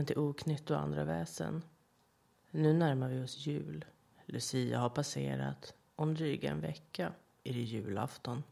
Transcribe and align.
Välkommen 0.00 0.14
till 0.14 0.44
Oknytt 0.44 0.70
och 0.70 0.78
andra 0.78 1.04
väsen. 1.04 1.62
Nu 2.50 2.72
närmar 2.72 3.08
vi 3.08 3.22
oss 3.22 3.46
jul. 3.46 3.84
Lucia 4.26 4.78
har 4.78 4.88
passerat. 4.88 5.74
Om 5.96 6.14
dryga 6.14 6.50
en 6.50 6.60
vecka 6.60 7.12
är 7.44 7.52
det 7.52 7.60
julafton. 7.60 8.42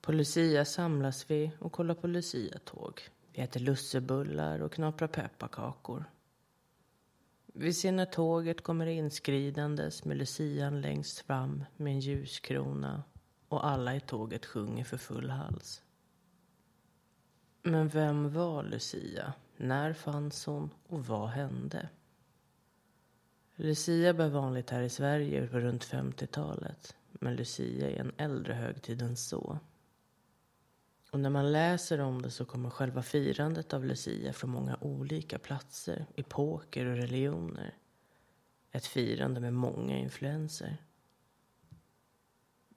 På 0.00 0.12
Lucia 0.12 0.64
samlas 0.64 1.30
vi 1.30 1.50
och 1.58 1.72
kollar 1.72 1.94
på 1.94 2.06
Lucia-tåg. 2.06 3.00
Vi 3.32 3.42
äter 3.42 3.60
lussebullar 3.60 4.60
och 4.60 4.72
knaprar 4.72 5.08
pepparkakor. 5.08 6.04
Vi 7.46 7.72
ser 7.72 7.92
när 7.92 8.06
tåget 8.06 8.60
kommer 8.60 8.86
inskridandes 8.86 10.04
med 10.04 10.16
Lucian 10.16 10.80
längst 10.80 11.18
fram 11.18 11.64
med 11.76 11.92
en 11.92 12.00
ljuskrona 12.00 13.02
och 13.48 13.66
alla 13.66 13.96
i 13.96 14.00
tåget 14.00 14.46
sjunger 14.46 14.84
för 14.84 14.96
full 14.96 15.30
hals. 15.30 15.82
Men 17.68 17.88
vem 17.88 18.32
var 18.32 18.62
Lucia? 18.62 19.32
När 19.56 19.92
fanns 19.92 20.46
hon 20.46 20.70
och 20.86 21.06
vad 21.06 21.28
hände? 21.28 21.88
Lucia 23.56 24.14
blev 24.14 24.30
vanligt 24.30 24.70
här 24.70 24.82
i 24.82 24.88
Sverige 24.88 25.46
på 25.46 25.60
runt 25.60 25.84
50-talet. 25.84 26.96
Men 27.12 27.36
Lucia 27.36 27.90
är 27.90 28.00
en 28.00 28.12
äldre 28.16 28.54
högtid 28.54 29.02
än 29.02 29.16
så. 29.16 29.58
Och 31.10 31.20
när 31.20 31.30
man 31.30 31.52
läser 31.52 32.00
om 32.00 32.22
det 32.22 32.30
så 32.30 32.44
kommer 32.44 32.70
själva 32.70 33.02
firandet 33.02 33.74
av 33.74 33.84
Lucia 33.84 34.32
från 34.32 34.50
många 34.50 34.76
olika 34.80 35.38
platser, 35.38 36.06
epoker 36.16 36.86
och 36.86 36.96
religioner. 36.96 37.74
Ett 38.70 38.86
firande 38.86 39.40
med 39.40 39.54
många 39.54 39.98
influenser. 39.98 40.76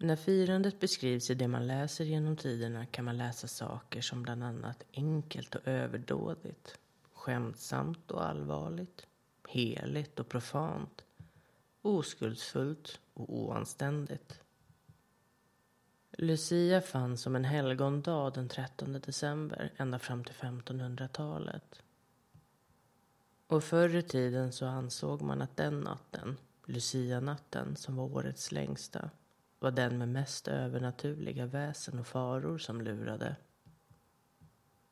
När 0.01 0.15
firandet 0.15 0.79
beskrivs 0.79 1.29
i 1.29 1.35
det 1.35 1.47
man 1.47 1.67
läser 1.67 2.05
genom 2.05 2.35
tiderna 2.35 2.85
kan 2.85 3.05
man 3.05 3.17
läsa 3.17 3.47
saker 3.47 4.01
som 4.01 4.23
bland 4.23 4.43
annat 4.43 4.83
enkelt 4.93 5.55
och 5.55 5.67
överdådigt, 5.67 6.79
skämtsamt 7.13 8.11
och 8.11 8.25
allvarligt, 8.25 9.07
heligt 9.47 10.19
och 10.19 10.29
profant, 10.29 11.01
oskuldsfullt 11.81 12.99
och 13.13 13.37
oanständigt. 13.37 14.39
Lucia 16.11 16.81
fanns 16.81 17.21
som 17.21 17.35
en 17.35 17.45
helgondag 17.45 18.29
den 18.33 18.49
13 18.49 18.93
december 18.93 19.73
ända 19.77 19.99
fram 19.99 20.23
till 20.23 20.35
1500-talet. 20.35 21.81
Och 23.47 23.63
förr 23.63 23.95
i 23.95 24.03
tiden 24.03 24.51
så 24.51 24.65
ansåg 24.65 25.21
man 25.21 25.41
att 25.41 25.57
den 25.57 25.81
natten, 25.81 26.37
lucianatten, 26.65 27.75
som 27.75 27.95
var 27.95 28.03
årets 28.03 28.51
längsta, 28.51 29.09
var 29.59 29.71
den 29.71 29.97
med 29.97 30.09
mest 30.09 30.47
övernaturliga 30.47 31.45
väsen 31.45 31.99
och 31.99 32.07
faror 32.07 32.57
som 32.57 32.81
lurade. 32.81 33.35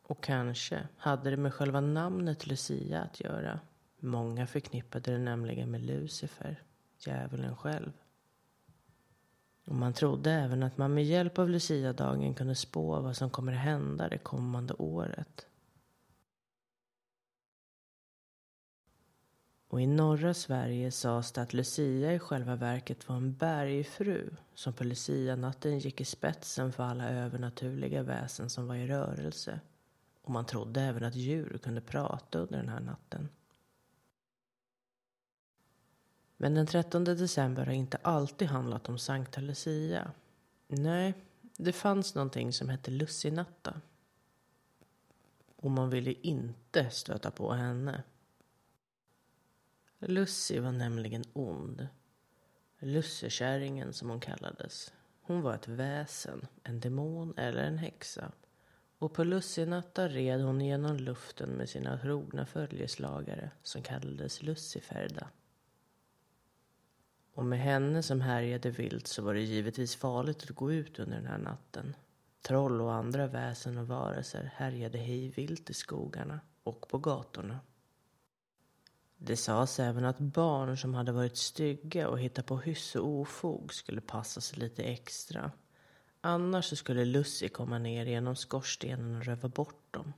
Och 0.01 0.23
kanske 0.23 0.87
hade 0.97 1.29
det 1.29 1.37
med 1.37 1.53
själva 1.53 1.81
namnet 1.81 2.47
Lucia 2.47 3.01
att 3.01 3.19
göra. 3.19 3.59
Många 3.99 4.47
förknippade 4.47 5.11
det 5.11 5.17
nämligen 5.17 5.71
med 5.71 5.81
Lucifer, 5.81 6.63
djävulen 6.97 7.55
själv. 7.55 7.91
Och 9.65 9.75
man 9.75 9.93
trodde 9.93 10.31
även 10.31 10.63
att 10.63 10.77
man 10.77 10.93
med 10.93 11.05
hjälp 11.05 11.39
av 11.39 11.49
Lucia-dagen 11.49 12.33
kunde 12.33 12.55
spå 12.55 12.99
vad 12.99 13.17
som 13.17 13.29
kommer 13.29 13.51
hända 13.51 14.09
det 14.09 14.17
kommande 14.17 14.73
året. 14.73 15.47
Och 19.67 19.81
i 19.81 19.87
norra 19.87 20.33
Sverige 20.33 20.91
sades 20.91 21.31
det 21.31 21.41
att 21.41 21.53
Lucia 21.53 22.13
i 22.13 22.19
själva 22.19 22.55
verket 22.55 23.09
var 23.09 23.15
en 23.15 23.33
bergfru 23.33 24.29
som 24.53 24.73
på 24.73 24.83
Lucia-natten 24.83 25.79
gick 25.79 26.01
i 26.01 26.05
spetsen 26.05 26.71
för 26.71 26.83
alla 26.83 27.09
övernaturliga 27.09 28.03
väsen 28.03 28.49
som 28.49 28.67
var 28.67 28.75
i 28.75 28.87
rörelse. 28.87 29.59
Och 30.21 30.31
man 30.31 30.45
trodde 30.45 30.81
även 30.81 31.03
att 31.03 31.15
djur 31.15 31.59
kunde 31.63 31.81
prata 31.81 32.39
under 32.39 32.57
den 32.57 32.69
här 32.69 32.79
natten. 32.79 33.29
Men 36.37 36.55
den 36.55 36.67
13 36.67 37.03
december 37.03 37.65
har 37.65 37.73
inte 37.73 37.97
alltid 37.97 38.47
handlat 38.47 38.89
om 38.89 38.97
Sankta 38.99 39.41
Lucia. 39.41 40.11
Nej, 40.67 41.13
det 41.57 41.73
fanns 41.73 42.15
någonting 42.15 42.53
som 42.53 42.69
hette 42.69 42.91
Lussinatta. 42.91 43.81
Och 45.55 45.71
man 45.71 45.89
ville 45.89 46.13
inte 46.13 46.89
stöta 46.89 47.31
på 47.31 47.53
henne. 47.53 48.03
Lucy 49.99 50.59
var 50.59 50.71
nämligen 50.71 51.23
ond. 51.33 51.87
Lussekärringen 52.79 53.93
som 53.93 54.09
hon 54.09 54.19
kallades. 54.19 54.93
Hon 55.21 55.41
var 55.41 55.55
ett 55.55 55.67
väsen, 55.67 56.47
en 56.63 56.79
demon 56.79 57.33
eller 57.37 57.63
en 57.63 57.77
häxa. 57.77 58.31
Och 58.99 59.13
på 59.13 59.23
lussinattar 59.23 60.09
red 60.09 60.41
hon 60.41 60.61
genom 60.61 60.97
luften 60.97 61.49
med 61.49 61.69
sina 61.69 61.97
trogna 61.97 62.45
följeslagare 62.45 63.51
som 63.63 63.81
kallades 63.81 64.43
Luciferda. 64.43 65.27
Och 67.33 67.45
med 67.45 67.59
henne 67.59 68.03
som 68.03 68.21
härjade 68.21 68.69
vilt 68.69 69.07
så 69.07 69.21
var 69.21 69.33
det 69.33 69.41
givetvis 69.41 69.95
farligt 69.95 70.43
att 70.43 70.55
gå 70.55 70.71
ut 70.71 70.99
under 70.99 71.17
den 71.17 71.27
här 71.27 71.37
natten. 71.37 71.95
Troll 72.41 72.81
och 72.81 72.93
andra 72.93 73.27
väsen 73.27 73.77
och 73.77 73.87
varelser 73.87 74.51
härjade 74.55 74.97
hej 74.97 75.29
vilt 75.29 75.69
i 75.69 75.73
skogarna 75.73 76.39
och 76.63 76.87
på 76.87 76.97
gatorna. 76.97 77.59
Det 79.17 79.37
sades 79.37 79.79
även 79.79 80.05
att 80.05 80.19
barn 80.19 80.77
som 80.77 80.93
hade 80.93 81.11
varit 81.11 81.37
stygga 81.37 82.09
och 82.09 82.19
hittat 82.19 82.45
på 82.45 82.57
hyss 82.57 82.95
och 82.95 83.07
ofog 83.07 83.73
skulle 83.73 84.01
passa 84.01 84.41
sig 84.41 84.59
lite 84.59 84.83
extra. 84.83 85.51
Annars 86.21 86.65
så 86.65 86.75
skulle 86.75 87.05
Lucy 87.05 87.49
komma 87.49 87.79
ner 87.79 88.05
genom 88.05 88.35
skorstenen 88.35 89.15
och 89.15 89.25
röva 89.25 89.49
bort 89.49 89.93
dem. 89.93 90.13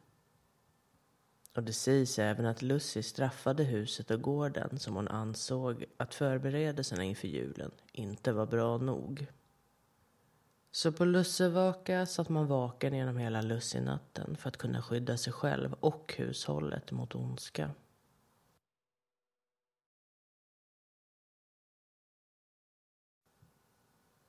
Och 1.56 1.64
det 1.64 1.74
sägs 1.74 2.20
även 2.20 2.46
att 2.46 2.62
Lucy 2.62 3.04
straffade 3.04 3.64
huset 3.64 4.12
och 4.12 4.22
gården 4.22 4.80
som 4.80 4.96
hon 4.96 5.08
ansåg 5.08 5.86
att 5.98 6.16
förberedelserna 6.16 7.04
inför 7.04 7.28
julen 7.28 7.72
inte 7.92 8.32
var 8.32 8.46
bra 8.46 8.78
nog. 8.78 9.28
Så 10.72 10.92
på 10.92 11.06
lussevaka 11.06 12.06
satt 12.06 12.30
man 12.30 12.48
vaken 12.48 12.94
genom 12.94 13.18
hela 13.18 13.42
Lussinatten 13.42 14.36
för 14.36 14.50
att 14.50 14.58
kunna 14.58 14.82
skydda 14.82 15.18
sig 15.18 15.34
själv 15.34 15.74
och 15.74 16.14
hushållet 16.18 16.92
mot 16.92 17.16
ondska. 17.16 17.72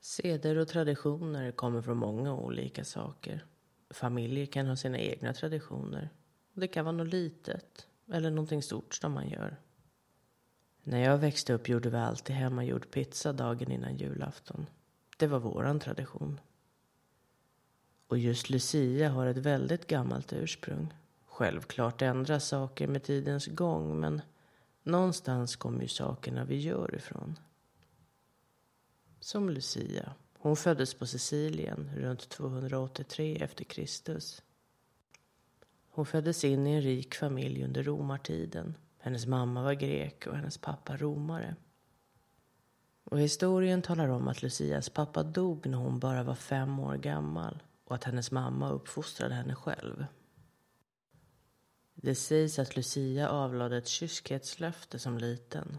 Seder 0.01 0.59
och 0.59 0.69
traditioner 0.69 1.53
kommer 1.53 1.83
från 1.83 1.97
många 1.97 2.35
olika 2.35 2.85
saker. 2.85 3.45
Familjer 3.91 4.47
kan 4.47 4.67
ha 4.67 4.77
sina 4.77 4.99
egna 4.99 5.35
traditioner. 5.35 6.11
Det 6.53 6.69
kan 6.69 6.85
vara 6.85 6.97
något 6.97 7.09
litet 7.13 7.87
eller 8.13 8.31
någonting 8.31 8.63
stort 8.63 8.95
som 8.95 9.13
man 9.13 9.29
gör. 9.29 9.57
När 10.83 10.99
jag 10.99 11.19
växte 11.19 11.53
upp 11.53 11.69
gjorde 11.69 11.91
vi 11.91 11.97
alltid 11.97 12.37
hemmagjord 12.37 12.91
pizza 12.91 13.33
dagen 13.33 13.73
innan 13.73 13.97
julafton. 13.97 14.67
Det 15.19 15.27
var 15.27 15.39
våran 15.39 15.81
tradition. 15.81 16.41
Och 18.07 18.19
just 18.19 18.51
Lucia 18.51 19.11
har 19.11 19.27
ett 19.27 19.37
väldigt 19.37 19.87
gammalt 19.87 20.33
ursprung. 20.33 20.95
Självklart 21.27 22.03
ändras 22.03 22.49
saker 22.49 22.87
med 22.89 23.03
tidens 23.03 23.47
gång 23.47 24.01
men 24.01 24.23
någonstans 24.83 25.57
kommer 25.57 25.83
ju 25.83 25.89
sakerna 25.89 26.45
vi 26.45 26.57
gör 26.57 26.95
ifrån. 26.95 27.39
Som 29.21 29.51
Lucia. 29.51 30.15
Hon 30.39 30.57
föddes 30.57 30.95
på 30.95 31.07
Sicilien 31.07 31.91
runt 31.97 32.29
283 32.29 33.37
efter 33.37 33.65
Kristus. 33.65 34.43
Hon 35.91 36.07
föddes 36.07 36.45
in 36.45 36.67
i 36.67 36.71
en 36.71 36.83
rik 36.83 37.15
familj 37.15 37.65
under 37.65 37.83
romartiden. 37.83 38.77
Hennes 38.99 39.27
mamma 39.27 39.63
var 39.63 39.75
grek 39.75 40.27
och 40.27 40.37
hennes 40.37 40.59
pappa 40.59 40.97
romare. 40.97 41.57
Och 43.05 43.21
historien 43.21 43.83
talar 43.83 44.09
om 44.09 44.29
att 44.29 44.43
Lucias 44.43 44.89
pappa 44.89 45.23
dog 45.23 45.67
när 45.67 45.79
hon 45.79 45.99
bara 45.99 46.23
var 46.23 46.35
fem 46.35 46.79
år 46.79 46.97
gammal 46.97 47.63
och 47.85 47.95
att 47.95 48.05
hennes 48.05 48.31
mamma 48.31 48.71
uppfostrade 48.71 49.35
henne 49.35 49.55
själv. 49.55 50.07
Det 51.95 52.15
sägs 52.15 52.59
att 52.59 52.77
Lucia 52.77 53.29
avlade 53.29 53.77
ett 53.77 53.89
kyskhetslöfte 53.89 54.99
som 54.99 55.19
liten 55.19 55.79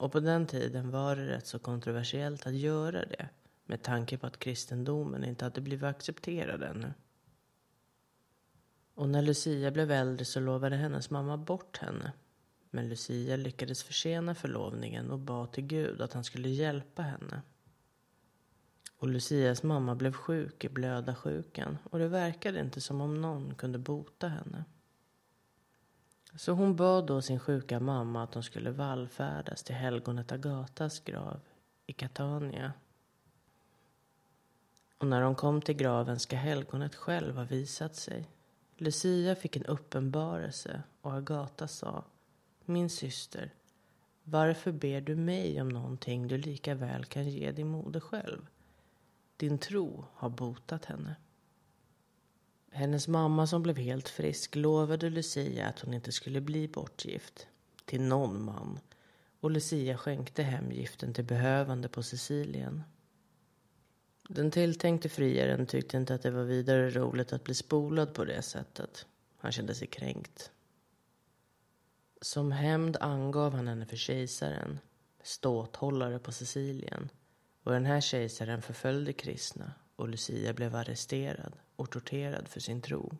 och 0.00 0.12
på 0.12 0.20
den 0.20 0.46
tiden 0.46 0.90
var 0.90 1.16
det 1.16 1.26
rätt 1.26 1.46
så 1.46 1.58
kontroversiellt 1.58 2.46
att 2.46 2.54
göra 2.54 3.04
det 3.04 3.28
med 3.64 3.82
tanke 3.82 4.18
på 4.18 4.26
att 4.26 4.38
kristendomen 4.38 5.24
inte 5.24 5.44
hade 5.44 5.60
blivit 5.60 5.84
accepterad 5.84 6.62
ännu. 6.62 6.92
Och 8.94 9.08
när 9.08 9.22
Lucia 9.22 9.70
blev 9.70 9.90
äldre 9.90 10.24
så 10.24 10.40
lovade 10.40 10.76
hennes 10.76 11.10
mamma 11.10 11.36
bort 11.36 11.78
henne. 11.78 12.12
Men 12.70 12.88
Lucia 12.88 13.36
lyckades 13.36 13.82
försena 13.82 14.34
förlovningen 14.34 15.10
och 15.10 15.18
bad 15.18 15.52
till 15.52 15.64
Gud 15.66 16.00
att 16.00 16.12
han 16.12 16.24
skulle 16.24 16.48
hjälpa 16.48 17.02
henne. 17.02 17.42
Och 18.96 19.08
Lucias 19.08 19.62
mamma 19.62 19.94
blev 19.94 20.12
sjuk 20.12 20.64
i 20.64 20.68
blödarsjukan 20.68 21.78
och 21.90 21.98
det 21.98 22.08
verkade 22.08 22.60
inte 22.60 22.80
som 22.80 23.00
om 23.00 23.20
någon 23.20 23.54
kunde 23.54 23.78
bota 23.78 24.28
henne. 24.28 24.64
Så 26.36 26.52
hon 26.52 26.76
bad 26.76 27.06
då 27.06 27.22
sin 27.22 27.40
sjuka 27.40 27.80
mamma 27.80 28.22
att 28.22 28.32
de 28.32 28.42
skulle 28.42 28.70
vallfärdas 28.70 29.62
till 29.62 29.74
helgonet 29.74 30.32
Agatas 30.32 31.00
grav 31.00 31.40
i 31.86 31.92
Catania. 31.92 32.72
Och 34.98 35.06
när 35.06 35.20
de 35.20 35.34
kom 35.34 35.62
till 35.62 35.76
graven 35.76 36.18
ska 36.18 36.36
helgonet 36.36 36.94
själv 36.94 37.36
ha 37.36 37.44
visat 37.44 37.96
sig 37.96 38.28
Lucia 38.82 39.36
fick 39.36 39.56
en 39.56 39.66
uppenbarelse 39.66 40.82
och 41.00 41.14
Agata 41.14 41.68
sa 41.68 42.04
Min 42.64 42.90
syster, 42.90 43.54
varför 44.22 44.72
ber 44.72 45.00
du 45.00 45.16
mig 45.16 45.60
om 45.60 45.68
någonting 45.68 46.28
du 46.28 46.38
lika 46.38 46.74
väl 46.74 47.04
kan 47.04 47.28
ge 47.28 47.52
din 47.52 47.68
moder 47.68 48.00
själv? 48.00 48.46
Din 49.36 49.58
tro 49.58 50.04
har 50.14 50.28
botat 50.28 50.84
henne. 50.84 51.16
Hennes 52.70 53.08
mamma 53.08 53.46
som 53.46 53.62
blev 53.62 53.76
helt 53.76 54.08
frisk 54.08 54.56
lovade 54.56 55.10
Lucia 55.10 55.66
att 55.66 55.80
hon 55.80 55.94
inte 55.94 56.12
skulle 56.12 56.40
bli 56.40 56.68
bortgift 56.68 57.46
till 57.84 58.02
någon 58.02 58.44
man 58.44 58.80
och 59.40 59.50
Lucia 59.50 59.96
skänkte 59.96 60.42
hem 60.42 60.72
giften 60.72 61.14
till 61.14 61.24
behövande 61.24 61.88
på 61.88 62.02
Sicilien. 62.02 62.82
Den 64.28 64.50
tilltänkte 64.50 65.08
friaren 65.08 65.66
tyckte 65.66 65.96
inte 65.96 66.14
att 66.14 66.22
det 66.22 66.30
var 66.30 66.44
vidare 66.44 66.90
roligt 66.90 67.32
att 67.32 67.44
bli 67.44 67.54
spolad 67.54 68.14
på 68.14 68.24
det 68.24 68.42
sättet. 68.42 69.06
Han 69.36 69.52
kände 69.52 69.74
sig 69.74 69.88
kränkt. 69.88 70.50
Som 72.20 72.52
hämnd 72.52 72.96
angav 73.00 73.54
han 73.54 73.68
henne 73.68 73.86
för 73.86 73.96
kejsaren, 73.96 74.78
ståthållare 75.22 76.18
på 76.18 76.32
Sicilien. 76.32 77.10
Och 77.62 77.72
den 77.72 77.86
här 77.86 78.00
kejsaren 78.00 78.62
förföljde 78.62 79.12
kristna 79.12 79.72
och 80.00 80.08
Lucia 80.08 80.52
blev 80.52 80.76
arresterad 80.76 81.52
och 81.76 81.90
torterad 81.90 82.48
för 82.48 82.60
sin 82.60 82.80
tro. 82.80 83.16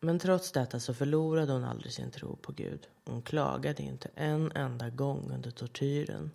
Men 0.00 0.18
trots 0.18 0.52
detta 0.52 0.80
så 0.80 0.94
förlorade 0.94 1.52
hon 1.52 1.64
aldrig 1.64 1.92
sin 1.92 2.10
tro 2.10 2.36
på 2.36 2.52
Gud. 2.52 2.88
Hon 3.04 3.22
klagade 3.22 3.82
inte 3.82 4.10
en 4.14 4.52
enda 4.52 4.90
gång 4.90 5.30
under 5.30 5.50
tortyren. 5.50 6.30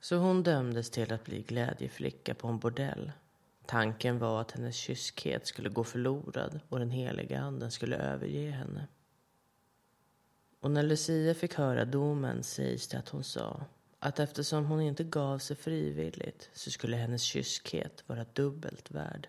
Så 0.00 0.16
hon 0.16 0.42
dömdes 0.42 0.90
till 0.90 1.12
att 1.12 1.24
bli 1.24 1.42
glädjeflicka 1.42 2.34
på 2.34 2.48
en 2.48 2.58
bordell. 2.58 3.12
Tanken 3.66 4.18
var 4.18 4.40
att 4.40 4.50
hennes 4.50 4.76
kyskhet 4.76 5.46
skulle 5.46 5.68
gå 5.68 5.84
förlorad 5.84 6.60
och 6.68 6.78
den 6.78 6.90
heliga 6.90 7.40
anden 7.40 7.70
skulle 7.70 7.96
överge 7.96 8.50
henne. 8.50 8.86
Och 10.60 10.70
när 10.70 10.82
Lucia 10.82 11.34
fick 11.34 11.54
höra 11.54 11.84
domen 11.84 12.42
sägs 12.42 12.88
det 12.88 12.98
att 12.98 13.08
hon 13.08 13.24
sa 13.24 13.64
att 14.04 14.18
eftersom 14.18 14.66
hon 14.66 14.80
inte 14.80 15.04
gav 15.04 15.38
sig 15.38 15.56
frivilligt 15.56 16.50
så 16.52 16.70
skulle 16.70 16.96
hennes 16.96 17.22
kyskhet 17.22 18.04
vara 18.06 18.24
dubbelt 18.32 18.90
värd. 18.90 19.28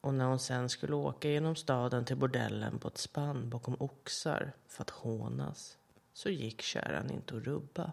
Och 0.00 0.14
när 0.14 0.24
hon 0.24 0.38
sen 0.38 0.68
skulle 0.68 0.94
åka 0.94 1.28
genom 1.28 1.56
staden 1.56 2.04
till 2.04 2.16
bordellen 2.16 2.78
på 2.78 2.88
ett 2.88 2.98
spann 2.98 3.50
bakom 3.50 3.76
oxar 3.78 4.52
för 4.66 4.82
att 4.82 4.90
hånas 4.90 5.78
så 6.12 6.30
gick 6.30 6.62
kärran 6.62 7.10
inte 7.10 7.36
att 7.36 7.42
rubba. 7.42 7.92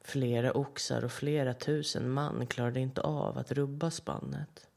Flera 0.00 0.52
oxar 0.52 1.04
och 1.04 1.12
flera 1.12 1.54
tusen 1.54 2.10
man 2.10 2.46
klarade 2.46 2.80
inte 2.80 3.00
av 3.00 3.38
att 3.38 3.52
rubba 3.52 3.90
spannet. 3.90 4.68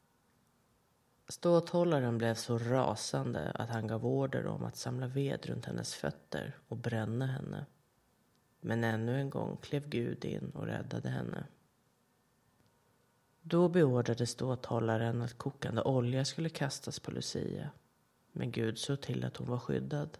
Ståthållaren 1.28 2.18
blev 2.18 2.36
så 2.36 2.58
rasande 2.58 3.52
att 3.52 3.70
han 3.70 3.88
gav 3.88 4.06
order 4.06 4.46
om 4.48 4.64
att 4.64 4.78
samla 4.78 5.08
ved 5.08 5.46
runt 5.46 5.66
hennes 5.66 5.96
fötter 5.96 6.58
och 6.68 6.78
bränna 6.78 7.26
henne. 7.26 7.66
Men 8.60 8.84
ännu 8.84 9.20
en 9.20 9.30
gång 9.30 9.58
klev 9.58 9.90
Gud 9.90 10.26
in 10.26 10.52
och 10.56 10.66
räddade 10.66 11.10
henne. 11.10 11.44
Då 13.42 13.70
beordrade 13.70 14.26
ståthållaren 14.26 15.22
att 15.22 15.38
kokande 15.38 15.82
olja 15.82 16.26
skulle 16.26 16.50
kastas 16.50 17.00
på 17.00 17.12
Lucia. 17.12 17.70
Men 18.32 18.52
Gud 18.52 18.78
såg 18.78 19.02
till 19.02 19.26
att 19.26 19.38
hon 19.38 19.48
var 19.48 19.60
skyddad. 19.60 20.18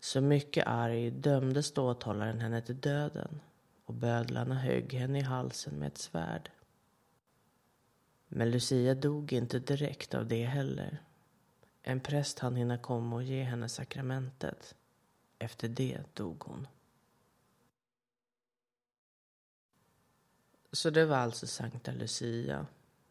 Så 0.00 0.20
mycket 0.20 0.66
arg 0.66 1.10
dömde 1.10 1.62
ståthållaren 1.62 2.40
henne 2.40 2.62
till 2.62 2.80
döden 2.80 3.40
och 3.84 3.94
bödlarna 3.94 4.54
högg 4.54 4.92
henne 4.94 5.18
i 5.18 5.22
halsen 5.22 5.78
med 5.78 5.86
ett 5.88 5.98
svärd. 5.98 6.50
Men 8.28 8.50
Lucia 8.50 8.94
dog 8.94 9.32
inte 9.32 9.58
direkt 9.58 10.14
av 10.14 10.26
det 10.26 10.44
heller. 10.44 11.02
En 11.82 12.00
präst 12.00 12.38
hann 12.38 12.56
hinna 12.56 12.78
komma 12.78 13.16
och 13.16 13.22
ge 13.22 13.42
henne 13.42 13.68
sakramentet. 13.68 14.74
Efter 15.38 15.68
det 15.68 16.02
dog 16.14 16.42
hon. 16.44 16.66
Så 20.72 20.90
det 20.90 21.04
var 21.04 21.16
alltså 21.16 21.46
Sankta 21.46 21.92
Lucia, 21.92 22.66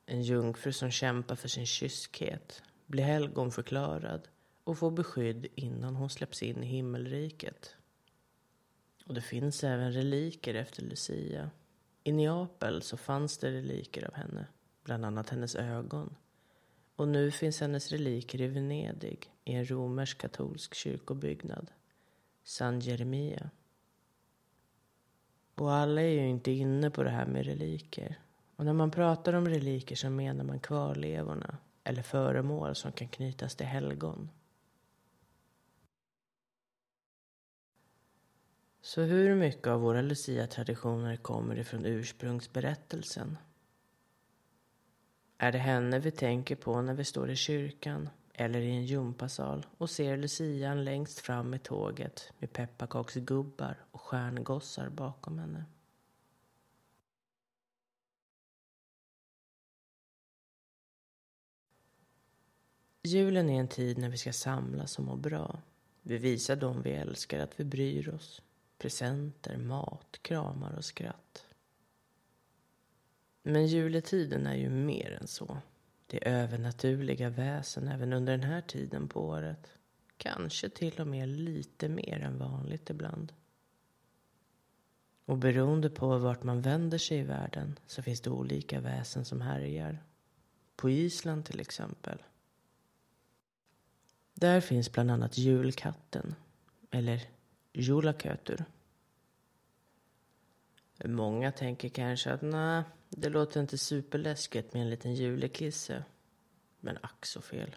en 0.05 0.21
jungfru 0.21 0.73
som 0.73 0.91
kämpar 0.91 1.35
för 1.35 1.47
sin 1.47 1.65
kyskhet, 1.65 2.63
blir 2.85 3.03
helgonförklarad 3.03 4.27
och 4.63 4.77
får 4.77 4.91
beskydd 4.91 5.47
innan 5.55 5.95
hon 5.95 6.09
släpps 6.09 6.43
in 6.43 6.63
i 6.63 6.67
himmelriket. 6.67 7.75
Och 9.05 9.13
det 9.13 9.21
finns 9.21 9.63
även 9.63 9.93
reliker 9.93 10.55
efter 10.55 10.83
Lucia. 10.83 11.49
I 12.03 12.11
Neapel 12.11 12.81
så 12.81 12.97
fanns 12.97 13.37
det 13.37 13.51
reliker 13.51 14.07
av 14.07 14.13
henne, 14.13 14.47
bland 14.83 15.05
annat 15.05 15.29
hennes 15.29 15.55
ögon. 15.55 16.15
Och 16.95 17.07
nu 17.07 17.31
finns 17.31 17.61
hennes 17.61 17.91
reliker 17.91 18.41
i 18.41 18.47
Venedig, 18.47 19.31
i 19.43 19.53
en 19.53 19.69
romersk 19.69 20.17
katolsk 20.17 20.73
kyrkobyggnad, 20.73 21.71
San 22.47 22.79
Jeremia. 22.79 23.49
Och 25.55 25.73
alla 25.73 26.01
är 26.01 26.09
ju 26.09 26.27
inte 26.27 26.51
inne 26.51 26.89
på 26.89 27.03
det 27.03 27.09
här 27.09 27.25
med 27.25 27.45
reliker. 27.45 28.19
Och 28.55 28.65
när 28.65 28.73
man 28.73 28.91
pratar 28.91 29.33
om 29.33 29.47
reliker 29.47 29.95
så 29.95 30.09
menar 30.09 30.43
man 30.43 30.59
kvarlevorna 30.59 31.57
eller 31.83 32.01
föremål 32.01 32.75
som 32.75 32.91
kan 32.91 33.07
knytas 33.07 33.55
till 33.55 33.65
helgon. 33.65 34.29
Så 38.81 39.01
hur 39.01 39.35
mycket 39.35 39.67
av 39.67 39.81
våra 39.81 40.01
Lucia-traditioner 40.01 41.15
kommer 41.15 41.59
ifrån 41.59 41.85
ursprungsberättelsen? 41.85 43.37
Är 45.37 45.51
det 45.51 45.57
henne 45.57 45.99
vi 45.99 46.11
tänker 46.11 46.55
på 46.55 46.81
när 46.81 46.93
vi 46.93 47.03
står 47.03 47.29
i 47.29 47.35
kyrkan 47.35 48.09
eller 48.37 48.59
i 48.59 48.71
en 48.71 48.85
gympasal 48.85 49.65
och 49.77 49.89
ser 49.89 50.17
lucian 50.17 50.83
längst 50.83 51.19
fram 51.19 51.53
i 51.53 51.59
tåget 51.59 52.33
med 52.39 52.53
pepparkaksgubbar 52.53 53.85
och 53.91 54.01
stjärngossar 54.01 54.89
bakom 54.89 55.39
henne. 55.39 55.65
Julen 63.03 63.49
är 63.49 63.59
en 63.59 63.67
tid 63.67 63.97
när 63.97 64.09
vi 64.09 64.17
ska 64.17 64.33
samlas 64.33 64.99
och 64.99 65.05
må 65.05 65.15
bra. 65.15 65.61
Vi 66.01 66.17
visar 66.17 66.55
dem 66.55 66.81
vi 66.81 66.91
älskar 66.91 67.39
att 67.39 67.59
vi 67.59 67.63
bryr 67.63 68.09
oss. 68.09 68.41
Presenter, 68.77 69.57
mat, 69.57 70.19
kramar 70.21 70.77
och 70.77 70.85
skratt. 70.85 71.45
Men 73.43 73.67
juletiden 73.67 74.47
är 74.47 74.55
ju 74.55 74.69
mer 74.69 75.17
än 75.21 75.27
så. 75.27 75.57
Det 76.07 76.27
är 76.27 76.43
övernaturliga 76.43 77.29
väsen 77.29 77.87
även 77.87 78.13
under 78.13 78.37
den 78.37 78.49
här 78.49 78.61
tiden 78.61 79.07
på 79.07 79.21
året. 79.27 79.77
Kanske 80.17 80.69
till 80.69 81.01
och 81.01 81.07
med 81.07 81.29
lite 81.29 81.89
mer 81.89 82.19
än 82.19 82.37
vanligt 82.37 82.89
ibland. 82.89 83.33
Och 85.25 85.37
beroende 85.37 85.89
på 85.89 86.17
vart 86.17 86.43
man 86.43 86.61
vänder 86.61 86.97
sig 86.97 87.19
i 87.19 87.23
världen 87.23 87.79
så 87.87 88.01
finns 88.01 88.21
det 88.21 88.29
olika 88.29 88.79
väsen 88.79 89.25
som 89.25 89.41
härjar. 89.41 90.03
På 90.75 90.89
Island 90.89 91.45
till 91.45 91.59
exempel. 91.59 92.23
Där 94.33 94.61
finns 94.61 94.91
bland 94.91 95.11
annat 95.11 95.37
julkatten, 95.37 96.35
eller 96.91 97.21
julakötur. 97.73 98.65
Många 101.05 101.51
tänker 101.51 101.89
kanske 101.89 102.33
att 102.33 102.41
nej, 102.41 102.83
det 103.09 103.29
låter 103.29 103.61
inte 103.61 103.77
superläskigt 103.77 104.73
med 104.73 104.81
en 104.81 104.89
liten 104.89 105.15
julekisse. 105.15 106.03
Men 106.79 106.97
ack 107.01 107.25
så 107.25 107.41
fel. 107.41 107.75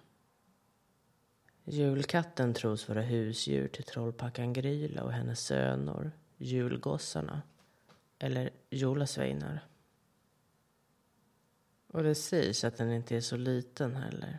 Julkatten 1.64 2.54
tros 2.54 2.88
vara 2.88 3.02
husdjur 3.02 3.68
till 3.68 3.84
trollpackan 3.84 4.52
Gryla 4.52 5.02
och 5.02 5.12
hennes 5.12 5.40
söner, 5.40 6.10
julgossarna, 6.36 7.42
eller 8.18 8.50
jolasveinar. 8.70 9.66
Och 11.86 12.02
det 12.02 12.14
sägs 12.14 12.64
att 12.64 12.76
den 12.76 12.92
inte 12.92 13.16
är 13.16 13.20
så 13.20 13.36
liten 13.36 13.96
heller. 13.96 14.38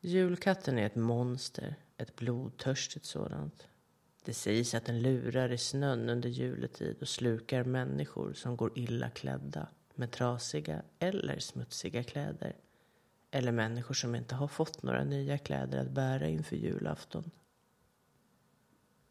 Julkatten 0.00 0.78
är 0.78 0.86
ett 0.86 0.94
monster, 0.94 1.76
ett 1.96 2.16
blodtörstigt 2.16 3.04
sådant. 3.04 3.67
Det 4.28 4.34
sägs 4.34 4.74
att 4.74 4.84
den 4.84 5.02
lurar 5.02 5.52
i 5.52 5.58
snön 5.58 6.08
under 6.08 6.28
juletid 6.28 6.96
och 7.00 7.08
slukar 7.08 7.64
människor 7.64 8.32
som 8.32 8.56
går 8.56 8.78
illa 8.78 9.10
klädda 9.10 9.68
med 9.94 10.10
trasiga 10.10 10.82
eller 10.98 11.38
smutsiga 11.38 12.02
kläder. 12.02 12.56
Eller 13.30 13.52
människor 13.52 13.94
som 13.94 14.14
inte 14.14 14.34
har 14.34 14.48
fått 14.48 14.82
några 14.82 15.04
nya 15.04 15.38
kläder 15.38 15.78
att 15.78 15.90
bära 15.90 16.28
inför 16.28 16.56
julafton. 16.56 17.30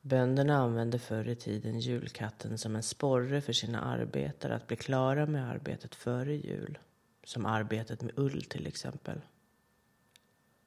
Bönderna 0.02 0.58
använde 0.58 1.00
förr 1.00 1.30
i 1.30 1.36
tiden 1.36 1.80
julkatten 1.80 2.58
som 2.58 2.76
en 2.76 2.84
sporre 2.84 3.42
för 3.42 3.54
sina 3.54 3.82
arbetare 3.82 4.56
att 4.56 4.68
bli 4.68 4.76
klara 4.76 5.26
med 5.26 5.50
arbetet 5.50 5.96
före 5.96 6.36
jul. 6.36 6.78
Som 7.24 7.46
arbetet 7.46 8.02
med 8.02 8.20
ull 8.20 8.42
till 8.42 8.68
exempel. 8.68 9.22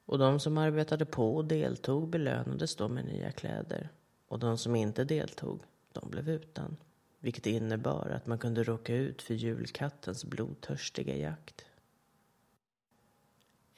Och 0.05 0.19
de 0.19 0.41
som 0.41 0.59
arbetade 0.59 1.07
på 1.07 1.37
och 1.37 1.45
deltog 1.45 2.09
belönades 2.09 2.77
då 2.77 2.89
med 2.89 3.05
nya 3.05 3.33
kläder 3.33 3.91
och 4.31 4.39
de 4.39 4.59
som 4.59 4.77
inte 4.77 5.05
deltog, 5.05 5.61
de 5.93 6.11
blev 6.11 6.29
utan. 6.29 6.77
Vilket 7.19 7.47
innebar 7.47 8.11
att 8.11 8.27
man 8.27 8.39
kunde 8.39 8.65
råka 8.65 8.95
ut 8.95 9.23
för 9.23 9.35
julkattens 9.35 10.25
blodtörstiga 10.25 11.17
jakt. 11.17 11.65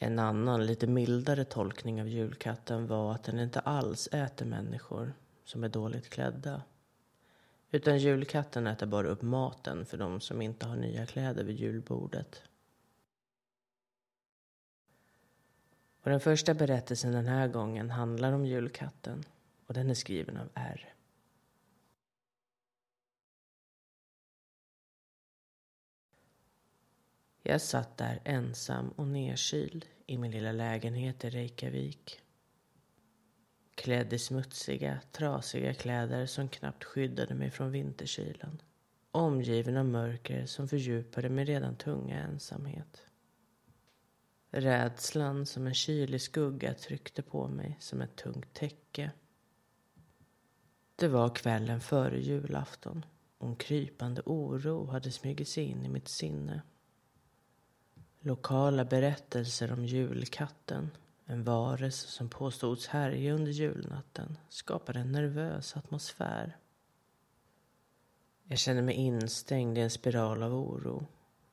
En 0.01 0.19
annan, 0.19 0.67
lite 0.67 0.87
mildare 0.87 1.45
tolkning 1.45 2.01
av 2.01 2.09
julkatten 2.09 2.87
var 2.87 3.13
att 3.13 3.25
den 3.25 3.39
inte 3.39 3.61
alls 3.61 4.07
äter 4.07 4.47
människor 4.47 5.13
som 5.45 5.65
är 5.65 5.69
dåligt 5.69 6.09
klädda. 6.09 6.63
Utan 7.71 7.99
julkatten 7.99 8.67
äter 8.67 8.87
bara 8.87 9.09
upp 9.09 9.23
maten 9.23 9.87
för 9.87 9.99
de 9.99 10.21
som 10.21 10.43
inte 10.43 10.67
har 10.67 10.77
nya 10.77 11.07
kläder 11.07 11.45
vid 11.45 11.57
julbordet. 11.57 12.43
Och 16.03 16.11
den 16.11 16.21
första 16.21 16.55
berättelsen 16.55 17.13
den 17.13 17.27
här 17.27 17.49
gången 17.49 17.91
handlar 17.91 18.33
om 18.33 18.47
julkatten 18.47 19.25
och 19.73 19.79
den 19.79 19.91
är 19.91 19.95
skriven 19.95 20.37
av 20.37 20.49
R. 20.55 20.95
Jag 27.43 27.61
satt 27.61 27.97
där 27.97 28.21
ensam 28.25 28.89
och 28.89 29.07
nedkyld 29.07 29.87
i 30.07 30.19
min 30.19 30.31
lilla 30.31 30.53
lägenhet 30.53 31.25
i 31.25 31.31
Reykjavik. 31.31 32.21
Klädd 33.75 34.13
i 34.13 34.19
smutsiga, 34.19 35.01
trasiga 35.13 35.75
kläder 35.75 36.27
som 36.27 36.49
knappt 36.49 36.85
skyddade 36.85 37.35
mig 37.35 37.51
från 37.51 37.71
vinterkylan. 37.71 38.63
Omgiven 39.11 39.77
av 39.77 39.87
mörker 39.87 40.47
som 40.47 40.69
fördjupade 40.69 41.29
min 41.29 41.47
redan 41.47 41.77
tunga 41.77 42.19
ensamhet. 42.19 43.07
Rädslan 44.51 45.47
som 45.47 45.67
en 45.67 45.75
kylig 45.75 46.21
skugga 46.21 46.75
tryckte 46.75 47.23
på 47.23 47.49
mig 47.49 47.77
som 47.81 48.01
ett 48.01 48.17
tungt 48.17 48.55
täcke. 48.55 49.11
Det 50.97 51.09
var 51.09 51.35
kvällen 51.35 51.81
före 51.81 52.21
julafton 52.21 53.05
och 53.39 53.49
en 53.49 53.57
krypande 53.57 54.23
oro 54.27 54.87
hade 54.87 55.11
smugit 55.11 55.49
sig 55.49 55.65
in 55.65 55.85
i 55.85 55.89
mitt 55.89 56.09
sinne. 56.09 56.63
Lokala 58.21 58.85
berättelser 58.85 59.73
om 59.73 59.85
julkatten, 59.85 60.91
en 61.27 61.45
varelse 61.45 62.09
som 62.09 62.29
påstods 62.29 62.87
härja 62.87 63.33
under 63.35 63.53
julnatten, 63.53 64.39
skapade 64.49 65.01
en 65.01 65.13
nervös 65.13 65.77
atmosfär. 65.77 66.57
Jag 68.45 68.59
kände 68.59 68.83
mig 68.83 68.95
instängd 68.95 69.79
i 69.79 69.81
en 69.81 69.91
spiral 69.91 70.43
av 70.43 70.55
oro 70.55 71.07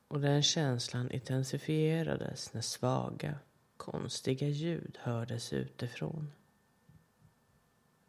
och 0.08 0.20
den 0.20 0.42
känslan 0.42 1.10
intensifierades 1.10 2.54
när 2.54 2.60
svaga, 2.60 3.38
konstiga 3.76 4.48
ljud 4.48 4.98
hördes 5.00 5.52
utifrån. 5.52 6.32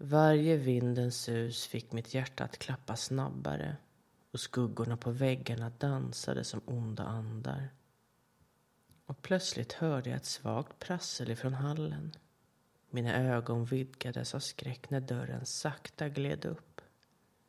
Varje 0.04 0.58
vindens 0.58 1.16
sus 1.16 1.68
fick 1.68 1.92
mitt 1.92 2.14
hjärta 2.14 2.44
att 2.44 2.58
klappa 2.58 2.96
snabbare 2.96 3.78
och 4.32 4.40
skuggorna 4.40 4.98
på 4.98 5.12
väggarna 5.12 5.72
dansade 5.78 6.44
som 6.44 6.62
onda 6.66 7.04
andar. 7.04 7.70
Och 9.06 9.22
plötsligt 9.22 9.74
hörde 9.74 10.10
jag 10.10 10.18
ett 10.18 10.26
svagt 10.26 10.80
prassel 10.80 11.32
ifrån 11.32 11.54
hallen. 11.54 12.12
Mina 12.90 13.16
ögon 13.16 13.66
vidgades 13.66 14.36
av 14.36 14.40
skräck 14.40 14.90
när 14.90 15.02
dörren 15.02 15.46
sakta 15.46 16.10
gled 16.10 16.46
upp. 16.46 16.82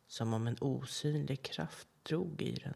Som 0.06 0.34
om 0.34 0.46
en 0.46 0.56
osynlig 0.60 1.42
kraft 1.42 1.88
drog 2.02 2.42
i 2.42 2.52
den. 2.52 2.74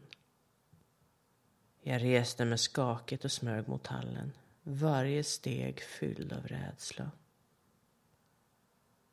Jag 1.81 2.03
reste 2.03 2.45
mig 2.45 2.57
skakigt 2.57 3.25
och 3.25 3.31
smög 3.31 3.67
mot 3.67 3.87
hallen. 3.87 4.31
Varje 4.63 5.23
steg 5.23 5.81
fylld 5.81 6.33
av 6.33 6.47
rädsla. 6.47 7.11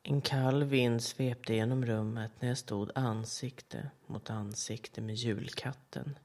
En 0.07 0.21
kall 0.21 0.63
vind 0.63 1.03
svepte 1.03 1.53
genom 1.53 1.85
rummet 1.85 2.31
när 2.39 2.47
jag 2.47 2.57
stod 2.57 2.91
ansikte 2.95 3.89
mot 4.07 4.29
ansikte 4.29 5.01
med 5.01 5.15
julkatten 5.15 6.15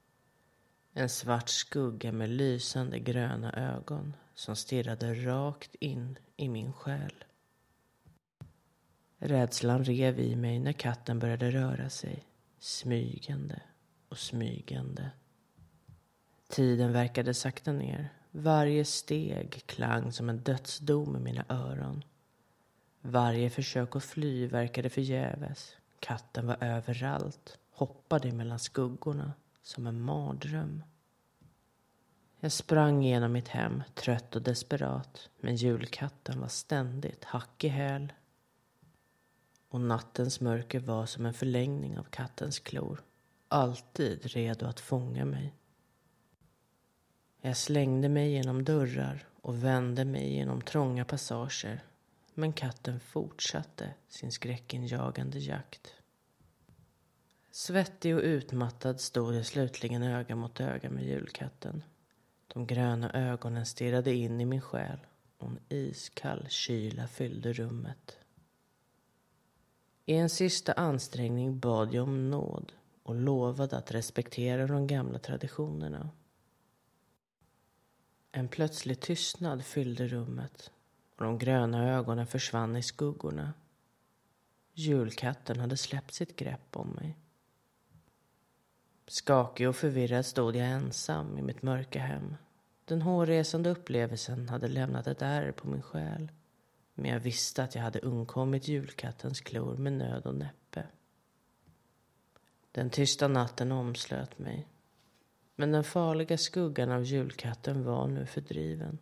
en 0.92 1.08
svart 1.08 1.48
skugga 1.48 2.12
med 2.12 2.30
lysande 2.30 2.98
gröna 2.98 3.52
ögon 3.52 4.16
som 4.34 4.56
stirrade 4.56 5.14
rakt 5.14 5.74
in 5.74 6.18
i 6.36 6.48
min 6.48 6.72
själ. 6.72 7.24
Rädslan 9.18 9.84
rev 9.84 10.20
i 10.20 10.36
mig 10.36 10.58
när 10.58 10.72
katten 10.72 11.18
började 11.18 11.50
röra 11.50 11.90
sig, 11.90 12.24
smygande 12.58 13.62
och 14.08 14.18
smygande. 14.18 15.10
Tiden 16.48 16.92
verkade 16.92 17.34
sakta 17.34 17.72
ner. 17.72 18.12
Varje 18.30 18.84
steg 18.84 19.62
klang 19.66 20.12
som 20.12 20.28
en 20.28 20.38
dödsdom 20.38 21.16
i 21.16 21.20
mina 21.20 21.44
öron. 21.48 22.04
Varje 23.02 23.50
försök 23.50 23.96
att 23.96 24.04
fly 24.04 24.46
verkade 24.46 24.90
förgäves. 24.90 25.76
Katten 26.00 26.46
var 26.46 26.56
överallt, 26.60 27.58
hoppade 27.70 28.32
mellan 28.32 28.58
skuggorna 28.58 29.32
som 29.62 29.86
en 29.86 30.00
mardröm. 30.00 30.82
Jag 32.40 32.52
sprang 32.52 33.02
genom 33.02 33.32
mitt 33.32 33.48
hem, 33.48 33.82
trött 33.94 34.36
och 34.36 34.42
desperat. 34.42 35.30
Men 35.40 35.56
julkatten 35.56 36.40
var 36.40 36.48
ständigt 36.48 37.24
hack 37.24 37.64
i 37.64 37.68
häl. 37.68 38.12
Och 39.68 39.80
nattens 39.80 40.40
mörker 40.40 40.80
var 40.80 41.06
som 41.06 41.26
en 41.26 41.34
förlängning 41.34 41.98
av 41.98 42.04
kattens 42.04 42.58
klor. 42.58 43.02
Alltid 43.48 44.26
redo 44.26 44.66
att 44.66 44.80
fånga 44.80 45.24
mig. 45.24 45.54
Jag 47.40 47.56
slängde 47.56 48.08
mig 48.08 48.30
genom 48.30 48.64
dörrar 48.64 49.26
och 49.42 49.64
vände 49.64 50.04
mig 50.04 50.32
genom 50.32 50.60
trånga 50.60 51.04
passager. 51.04 51.84
Men 52.34 52.52
katten 52.52 53.00
fortsatte 53.00 53.94
sin 54.08 54.32
skräckinjagande 54.32 55.38
jakt. 55.38 55.94
Svettig 57.50 58.16
och 58.16 58.22
utmattad 58.22 59.00
stod 59.00 59.34
jag 59.34 59.46
slutligen 59.46 60.02
öga 60.02 60.36
mot 60.36 60.60
öga 60.60 60.90
med 60.90 61.04
julkatten. 61.04 61.82
De 62.46 62.66
gröna 62.66 63.12
ögonen 63.12 63.66
stirrade 63.66 64.14
in 64.14 64.40
i 64.40 64.44
min 64.44 64.60
själ 64.60 64.98
och 65.38 65.48
en 65.48 65.58
iskall 65.68 66.46
kyla 66.48 67.06
fyllde 67.08 67.52
rummet. 67.52 68.18
I 70.06 70.14
en 70.14 70.30
sista 70.30 70.72
ansträngning 70.72 71.58
bad 71.58 71.94
jag 71.94 72.02
om 72.02 72.30
nåd 72.30 72.72
och 73.02 73.14
lovade 73.14 73.76
att 73.76 73.92
respektera 73.92 74.66
de 74.66 74.86
gamla 74.86 75.18
traditionerna. 75.18 76.10
En 78.32 78.48
plötslig 78.48 79.00
tystnad 79.00 79.64
fyllde 79.64 80.08
rummet 80.08 80.70
och 81.20 81.26
de 81.26 81.38
gröna 81.38 81.90
ögonen 81.90 82.26
försvann 82.26 82.76
i 82.76 82.82
skuggorna. 82.82 83.52
Julkatten 84.72 85.60
hade 85.60 85.76
släppt 85.76 86.14
sitt 86.14 86.36
grepp 86.36 86.76
om 86.76 86.88
mig. 86.88 87.16
Skakig 89.06 89.68
och 89.68 89.76
förvirrad 89.76 90.26
stod 90.26 90.56
jag 90.56 90.66
ensam 90.66 91.38
i 91.38 91.42
mitt 91.42 91.62
mörka 91.62 92.00
hem. 92.00 92.36
Den 92.84 93.02
hårresande 93.02 93.70
upplevelsen 93.70 94.48
hade 94.48 94.68
lämnat 94.68 95.06
ett 95.06 95.22
ärr 95.22 95.52
på 95.52 95.68
min 95.68 95.82
själ. 95.82 96.32
Men 96.94 97.10
jag 97.10 97.20
visste 97.20 97.64
att 97.64 97.74
jag 97.74 97.82
hade 97.82 97.98
undkommit 97.98 98.68
julkattens 98.68 99.40
klor 99.40 99.76
med 99.76 99.92
nöd 99.92 100.26
och 100.26 100.34
näppe. 100.34 100.86
Den 102.72 102.90
tysta 102.90 103.28
natten 103.28 103.72
omslöt 103.72 104.38
mig. 104.38 104.68
Men 105.56 105.72
den 105.72 105.84
farliga 105.84 106.38
skuggan 106.38 106.90
av 106.90 107.04
julkatten 107.04 107.84
var 107.84 108.06
nu 108.06 108.26
fördriven. 108.26 108.98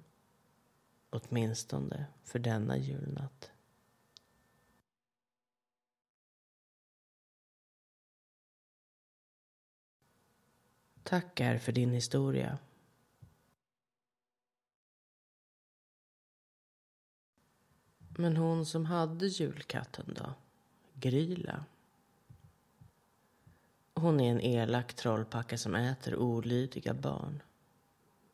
Åtminstone 1.10 2.06
för 2.24 2.38
denna 2.38 2.76
julnatt. 2.76 3.50
Tackar 11.02 11.58
för 11.58 11.72
din 11.72 11.92
historia. 11.92 12.58
Men 17.98 18.36
hon 18.36 18.66
som 18.66 18.86
hade 18.86 19.26
julkatten 19.26 20.14
då? 20.18 20.34
Gryla? 20.94 21.64
Hon 23.94 24.20
är 24.20 24.30
en 24.30 24.40
elak 24.40 24.94
trollpacka 24.94 25.58
som 25.58 25.74
äter 25.74 26.16
olydiga 26.16 26.94
barn. 26.94 27.42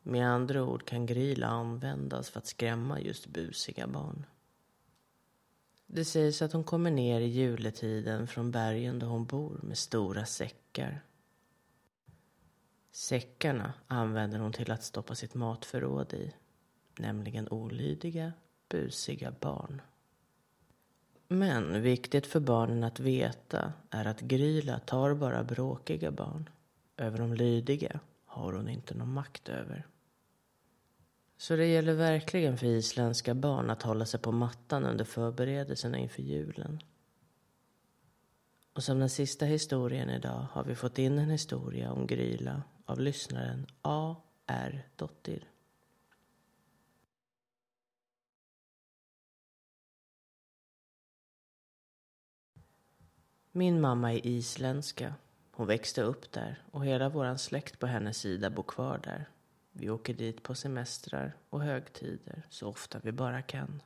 Med 0.07 0.27
andra 0.27 0.63
ord 0.63 0.85
kan 0.85 1.05
Gryla 1.05 1.47
användas 1.47 2.29
för 2.29 2.39
att 2.39 2.47
skrämma 2.47 2.99
just 2.99 3.27
busiga 3.27 3.87
barn. 3.87 4.25
Det 5.87 6.05
sägs 6.05 6.41
att 6.41 6.53
hon 6.53 6.63
kommer 6.63 6.91
ner 6.91 7.21
i 7.21 7.25
juletiden 7.25 8.27
från 8.27 8.51
bergen 8.51 8.99
där 8.99 9.07
hon 9.07 9.25
bor 9.25 9.59
med 9.63 9.77
stora 9.77 10.25
säckar 10.25 11.01
Säckarna 12.91 13.73
använder 13.87 14.39
hon 14.39 14.53
till 14.53 14.71
att 14.71 14.83
stoppa 14.83 15.15
sitt 15.15 15.33
matförråd 15.33 16.13
i, 16.13 16.33
nämligen 16.99 17.49
olydiga, 17.49 18.33
busiga 18.69 19.33
barn. 19.39 19.81
Men 21.27 21.81
viktigt 21.81 22.25
för 22.25 22.39
barnen 22.39 22.83
att 22.83 22.99
veta 22.99 23.73
är 23.89 24.05
att 24.05 24.21
Gryla 24.21 24.79
tar 24.79 25.13
bara 25.13 25.43
bråkiga 25.43 26.11
barn. 26.11 26.49
Över 26.97 27.17
de 27.17 27.33
lydiga 27.33 27.99
har 28.25 28.53
hon 28.53 28.69
inte 28.69 28.95
någon 28.95 29.13
makt 29.13 29.49
över. 29.49 29.87
Så 31.37 31.55
det 31.55 31.65
gäller 31.65 31.93
verkligen 31.93 32.57
för 32.57 32.65
isländska 32.65 33.33
barn 33.33 33.69
att 33.69 33.83
hålla 33.83 34.05
sig 34.05 34.19
på 34.19 34.31
mattan 34.31 34.85
under 34.85 35.05
förberedelserna 35.05 35.97
inför 35.97 36.21
julen. 36.21 36.79
Och 38.73 38.83
som 38.83 38.99
den 38.99 39.09
sista 39.09 39.45
historien 39.45 40.09
idag 40.09 40.47
har 40.51 40.63
vi 40.63 40.75
fått 40.75 40.99
in 40.99 41.19
en 41.19 41.29
historia 41.29 41.91
om 41.91 42.07
Gryla 42.07 42.63
av 42.85 42.99
lyssnaren 42.99 43.67
A.R. 43.81 44.87
Dottir. 44.95 45.49
Min 53.51 53.81
mamma 53.81 54.13
är 54.13 54.27
isländska. 54.27 55.13
Hon 55.51 55.67
växte 55.67 56.01
upp 56.01 56.31
där 56.31 56.63
och 56.71 56.85
hela 56.85 57.09
vår 57.09 57.35
släkt 57.35 57.79
på 57.79 57.87
hennes 57.87 58.17
sida 58.17 58.49
bor 58.49 58.63
kvar 58.63 58.99
där. 59.03 59.29
Vi 59.77 59.89
åker 59.89 60.13
dit 60.13 60.43
på 60.43 60.55
semestrar 60.55 61.35
och 61.49 61.61
högtider 61.61 62.43
så 62.49 62.67
ofta 62.67 62.99
vi 63.03 63.11
bara 63.11 63.41
kan. 63.41 63.81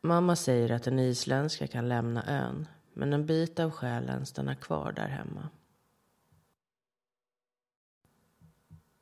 Mamma 0.00 0.36
säger 0.36 0.70
att 0.70 0.86
en 0.86 0.98
isländska 0.98 1.66
kan 1.66 1.88
lämna 1.88 2.24
ön 2.26 2.66
men 2.92 3.12
en 3.12 3.26
bit 3.26 3.60
av 3.60 3.70
själen 3.70 4.26
stannar 4.26 4.54
kvar 4.54 4.92
där 4.92 5.08
hemma. 5.08 5.48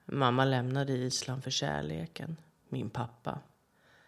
Mamma 0.05 0.45
lämnade 0.45 0.93
Island 0.93 1.45
för 1.45 1.51
kärleken, 1.51 2.37
min 2.69 2.91
pappa. 2.91 3.41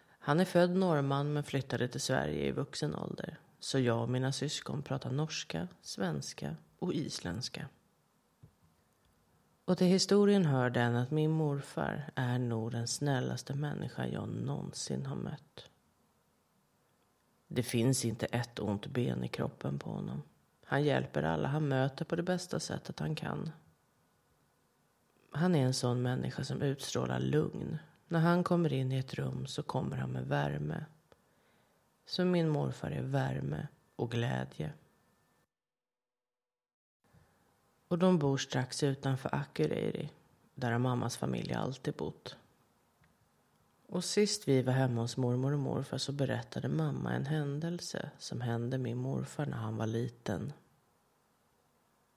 Han 0.07 0.39
är 0.39 0.45
född 0.45 0.75
norrman 0.75 1.33
men 1.33 1.43
flyttade 1.43 1.87
till 1.87 2.01
Sverige 2.01 2.47
i 2.47 2.51
vuxen 2.51 2.95
ålder. 2.95 3.39
Så 3.59 3.79
jag 3.79 4.01
och 4.01 4.09
mina 4.09 4.31
syskon 4.31 4.83
pratar 4.83 5.11
norska, 5.11 5.67
svenska 5.81 6.55
och 6.79 6.93
isländska. 6.93 7.67
Och 9.65 9.77
till 9.77 9.87
historien 9.87 10.45
hör 10.45 10.69
den 10.69 10.95
att 10.95 11.11
min 11.11 11.31
morfar 11.31 12.09
är 12.15 12.39
nog 12.39 12.71
den 12.71 12.87
snällaste 12.87 13.53
människa 13.53 14.07
jag 14.07 14.29
någonsin 14.29 15.05
har 15.05 15.15
mött. 15.15 15.69
Det 17.47 17.63
finns 17.63 18.05
inte 18.05 18.25
ett 18.25 18.59
ont 18.59 18.87
ben 18.87 19.23
i 19.23 19.27
kroppen 19.27 19.79
på 19.79 19.89
honom. 19.89 20.21
Han 20.65 20.83
hjälper 20.83 21.23
alla 21.23 21.47
han 21.47 21.67
möter 21.67 22.05
på 22.05 22.15
det 22.15 22.23
bästa 22.23 22.59
sättet 22.59 22.99
han 22.99 23.15
kan. 23.15 23.51
Han 25.31 25.55
är 25.55 25.65
en 25.65 25.73
sån 25.73 26.01
människa 26.01 26.43
som 26.43 26.61
utstrålar 26.61 27.19
lugn. 27.19 27.77
När 28.07 28.19
han 28.19 28.43
kommer 28.43 28.73
in 28.73 28.91
i 28.91 28.97
ett 28.97 29.13
rum 29.13 29.47
så 29.47 29.63
kommer 29.63 29.97
han 29.97 30.09
med 30.09 30.27
värme. 30.27 30.85
Så 32.05 32.25
min 32.25 32.49
morfar 32.49 32.91
är 32.91 33.01
värme 33.01 33.67
och 33.95 34.11
glädje. 34.11 34.73
Och 37.95 37.99
de 37.99 38.17
bor 38.17 38.37
strax 38.37 38.83
utanför 38.83 39.35
Akureyri, 39.35 40.09
där 40.55 40.71
har 40.71 40.79
mammas 40.79 41.17
familj 41.17 41.53
alltid 41.53 41.93
bott. 41.93 42.37
Och 43.87 44.03
sist 44.03 44.47
vi 44.47 44.61
var 44.61 44.73
hemma 44.73 45.01
hos 45.01 45.17
mormor 45.17 45.53
och 45.53 45.59
morfar 45.59 45.97
så 45.97 46.11
berättade 46.11 46.67
mamma 46.67 47.13
en 47.13 47.25
händelse 47.25 48.09
som 48.19 48.41
hände 48.41 48.77
min 48.77 48.97
morfar 48.97 49.45
när 49.45 49.57
han 49.57 49.77
var 49.77 49.87
liten. 49.87 50.53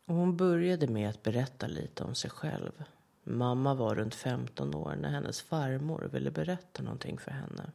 Och 0.05 0.15
hon 0.15 0.37
började 0.37 0.87
med 0.87 1.11
att 1.11 1.23
berätta 1.23 1.67
lite 1.67 2.05
om 2.05 2.15
sig 2.15 2.31
själv. 2.31 2.85
Mamma 3.25 3.75
var 3.75 3.95
runt 3.95 4.15
15 4.15 4.75
år 4.75 4.97
när 4.97 5.11
hennes 5.11 5.43
farmor 5.43 6.09
ville 6.13 6.31
berätta 6.31 6.83
någonting 6.83 7.19
för 7.19 7.31
henne. 7.31 7.73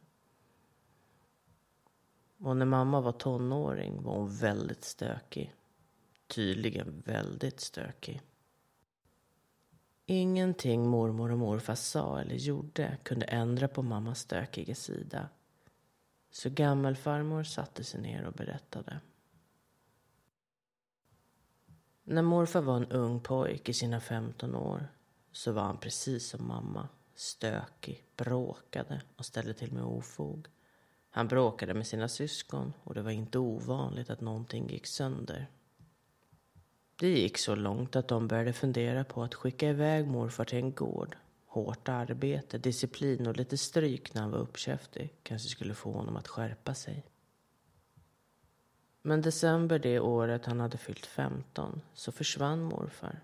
Och 2.38 2.56
när 2.56 2.66
mamma 2.66 3.00
var 3.00 3.12
tonåring 3.12 4.02
var 4.02 4.14
hon 4.14 4.36
väldigt 4.36 4.84
stökig. 4.84 5.54
Tydligen 6.26 7.02
väldigt 7.06 7.60
stökig. 7.60 8.20
Ingenting 10.06 10.88
mormor 10.88 11.32
och 11.32 11.38
morfar 11.38 11.74
sa 11.74 12.20
eller 12.20 12.34
gjorde 12.34 12.98
kunde 13.02 13.26
ändra 13.26 13.68
på 13.68 13.82
mammas 13.82 14.20
stökiga 14.20 14.74
sida. 14.74 15.28
Så 16.30 16.50
gammelfarmor 16.50 17.44
satte 17.44 17.84
sig 17.84 18.00
ner 18.00 18.24
och 18.24 18.32
berättade. 18.32 19.00
När 22.04 22.22
morfar 22.22 22.60
var 22.60 22.76
en 22.76 22.90
ung 22.90 23.20
pojk 23.20 23.68
i 23.68 23.72
sina 23.72 24.00
15 24.00 24.54
år 24.54 24.88
så 25.32 25.52
var 25.52 25.62
han 25.62 25.78
precis 25.78 26.28
som 26.28 26.48
mamma. 26.48 26.88
Stökig, 27.14 28.04
bråkade 28.16 29.02
och 29.16 29.26
ställde 29.26 29.54
till 29.54 29.72
med 29.72 29.84
ofog. 29.84 30.48
Han 31.10 31.28
bråkade 31.28 31.74
med 31.74 31.86
sina 31.86 32.08
syskon 32.08 32.72
och 32.84 32.94
det 32.94 33.02
var 33.02 33.10
inte 33.10 33.38
ovanligt 33.38 34.10
att 34.10 34.20
någonting 34.20 34.68
gick 34.68 34.86
sönder. 34.86 35.50
Det 36.96 37.08
gick 37.08 37.38
så 37.38 37.54
långt 37.54 37.96
att 37.96 38.08
de 38.08 38.28
började 38.28 38.52
fundera 38.52 39.04
på 39.04 39.22
att 39.22 39.34
skicka 39.34 39.68
iväg 39.68 40.06
morfar 40.06 40.44
till 40.44 40.58
en 40.58 40.72
gård. 40.72 41.16
Hårt 41.46 41.88
arbete, 41.88 42.58
disciplin 42.58 43.26
och 43.26 43.36
lite 43.36 43.58
stryk 43.58 44.14
när 44.14 44.22
han 44.22 44.30
var 44.30 44.38
uppkäftig 44.38 45.14
kanske 45.22 45.48
skulle 45.48 45.74
få 45.74 45.92
honom 45.92 46.16
att 46.16 46.28
skärpa 46.28 46.74
sig. 46.74 47.04
Men 49.02 49.22
december 49.22 49.78
det 49.78 50.00
året 50.00 50.46
han 50.46 50.60
hade 50.60 50.78
fyllt 50.78 51.06
15 51.06 51.80
så 51.94 52.12
försvann 52.12 52.62
morfar. 52.62 53.20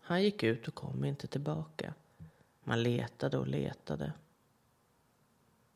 Han 0.00 0.22
gick 0.22 0.42
ut 0.42 0.68
och 0.68 0.74
kom 0.74 1.04
inte 1.04 1.26
tillbaka. 1.26 1.94
Man 2.64 2.82
letade 2.82 3.38
och 3.38 3.46
letade. 3.46 4.12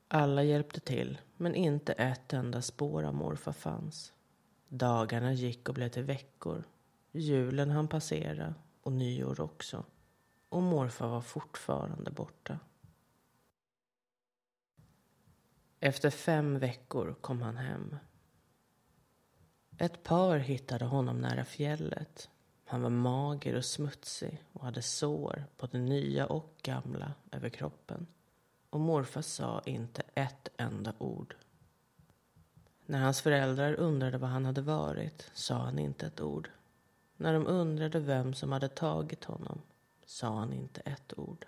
Alla 0.08 0.42
hjälpte 0.42 0.80
till, 0.80 1.18
men 1.36 1.54
inte 1.54 1.92
ett 1.92 2.32
enda 2.32 2.62
spår 2.62 3.02
av 3.02 3.14
morfar 3.14 3.52
fanns. 3.52 4.12
Dagarna 4.68 5.32
gick 5.32 5.68
och 5.68 5.74
blev 5.74 5.88
till 5.88 6.02
veckor 6.02 6.64
Julen 7.18 7.70
han 7.70 7.88
passera 7.88 8.54
och 8.82 8.92
nyår 8.92 9.40
också. 9.40 9.84
Och 10.48 10.62
morfar 10.62 11.08
var 11.08 11.20
fortfarande 11.20 12.10
borta. 12.10 12.58
Efter 15.80 16.10
fem 16.10 16.58
veckor 16.58 17.14
kom 17.20 17.42
han 17.42 17.56
hem. 17.56 17.96
Ett 19.78 20.02
par 20.02 20.38
hittade 20.38 20.84
honom 20.84 21.20
nära 21.20 21.44
fjället. 21.44 22.30
Han 22.64 22.82
var 22.82 22.90
mager 22.90 23.54
och 23.54 23.64
smutsig 23.64 24.44
och 24.52 24.64
hade 24.64 24.82
sår, 24.82 25.44
både 25.56 25.78
nya 25.78 26.26
och 26.26 26.54
gamla, 26.62 27.12
över 27.30 27.48
kroppen. 27.48 28.06
Och 28.70 28.80
morfar 28.80 29.22
sa 29.22 29.62
inte 29.66 30.02
ett 30.14 30.48
enda 30.56 30.92
ord. 30.98 31.36
När 32.86 33.02
hans 33.02 33.20
föräldrar 33.20 33.74
undrade 33.74 34.18
var 34.18 34.28
han 34.28 34.44
hade 34.44 34.62
varit 34.62 35.30
sa 35.34 35.54
han 35.54 35.78
inte 35.78 36.06
ett 36.06 36.20
ord. 36.20 36.50
När 37.16 37.32
de 37.32 37.46
undrade 37.46 38.00
vem 38.00 38.34
som 38.34 38.52
hade 38.52 38.68
tagit 38.68 39.24
honom 39.24 39.62
sa 40.06 40.38
han 40.38 40.52
inte 40.52 40.80
ett 40.80 41.18
ord. 41.18 41.46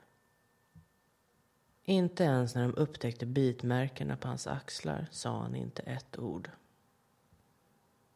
Inte 1.84 2.24
ens 2.24 2.54
när 2.54 2.62
de 2.62 2.74
upptäckte 2.74 3.26
bitmärkena 3.26 4.16
på 4.16 4.28
hans 4.28 4.46
axlar 4.46 5.06
sa 5.10 5.40
han 5.40 5.54
inte 5.54 5.82
ett 5.82 6.18
ord. 6.18 6.50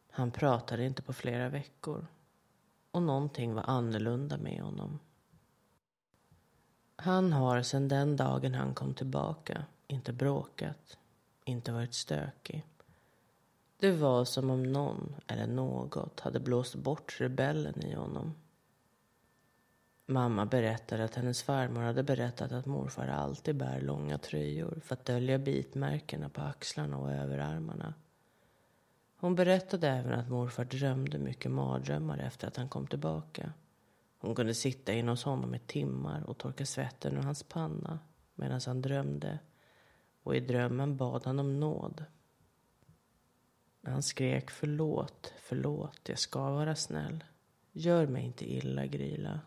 Han 0.09 0.31
pratade 0.31 0.85
inte 0.85 1.01
på 1.01 1.13
flera 1.13 1.49
veckor 1.49 2.07
och 2.91 3.01
någonting 3.01 3.53
var 3.53 3.63
annorlunda 3.63 4.37
med 4.37 4.61
honom. 4.61 4.99
Han 6.95 7.33
har 7.33 7.61
sedan 7.61 7.87
den 7.87 8.15
dagen 8.15 8.53
han 8.53 8.73
kom 8.73 8.93
tillbaka 8.93 9.65
inte 9.87 10.13
bråkat, 10.13 10.97
inte 11.43 11.71
varit 11.71 11.93
stökig. 11.93 12.65
Det 13.83 13.91
var 13.91 14.25
som 14.25 14.49
om 14.49 14.63
någon 14.63 15.15
eller 15.27 15.47
något 15.47 16.19
hade 16.19 16.39
blåst 16.39 16.75
bort 16.75 17.17
rebellen 17.19 17.83
i 17.85 17.95
honom. 17.95 18.33
Mamma 20.05 20.45
berättade 20.45 21.03
att 21.03 21.15
hennes 21.15 21.43
farmor 21.43 21.81
hade 21.81 22.03
berättat 22.03 22.51
att 22.51 22.65
morfar 22.65 23.07
alltid 23.07 23.55
bär 23.55 23.81
långa 23.81 24.17
tröjor 24.17 24.79
för 24.83 24.93
att 24.93 25.05
dölja 25.05 25.39
bitmärkena 25.39 26.29
på 26.29 26.41
axlarna 26.41 26.97
och 26.97 27.11
överarmarna. 27.11 27.93
Hon 29.15 29.35
berättade 29.35 29.89
även 29.89 30.19
att 30.19 30.29
morfar 30.29 30.65
drömde 30.65 31.17
mycket 31.17 31.51
mardrömmar 31.51 32.17
efter 32.17 32.47
att 32.47 32.57
han 32.57 32.69
kom 32.69 32.87
tillbaka. 32.87 33.53
Hon 34.17 34.35
kunde 34.35 34.53
sitta 34.53 34.93
inne 34.93 35.11
hos 35.11 35.23
honom 35.23 35.55
i 35.55 35.59
timmar 35.59 36.23
och 36.29 36.37
torka 36.37 36.65
svetten 36.65 37.17
ur 37.17 37.21
hans 37.21 37.43
panna 37.43 37.99
medan 38.35 38.61
han 38.65 38.81
drömde 38.81 39.39
och 40.23 40.35
i 40.35 40.39
drömmen 40.39 40.97
bad 40.97 41.25
han 41.25 41.39
om 41.39 41.59
nåd 41.59 42.05
han 43.91 44.03
skrek 44.03 44.49
förlåt, 44.49 45.33
förlåt, 45.37 45.99
jag 46.09 46.19
ska 46.19 46.51
vara 46.51 46.75
snäll. 46.75 47.23
Gör 47.71 48.07
mig 48.07 48.25
inte 48.25 48.53
illa, 48.53 48.85
Gryla. 48.85 49.39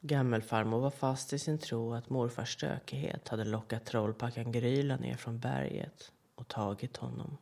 Gammelfarmor 0.00 0.80
var 0.80 0.90
fast 0.90 1.32
i 1.32 1.38
sin 1.38 1.58
tro 1.58 1.94
att 1.94 2.10
morfars 2.10 2.52
stökighet 2.52 3.28
hade 3.28 3.44
lockat 3.44 3.84
trollpackan 3.84 4.52
Gryla 4.52 4.96
ner 4.96 5.16
från 5.16 5.38
berget 5.38 6.12
och 6.34 6.48
tagit 6.48 6.96
honom. 6.96 7.36